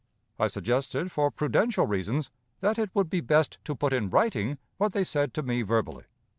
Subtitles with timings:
[0.39, 4.93] I suggested, for prudential reasons, that it would be best to put in writing what
[4.93, 6.05] they said to me verbally.